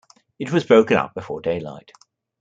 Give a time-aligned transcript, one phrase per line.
[0.39, 1.91] It was broken up before daylight.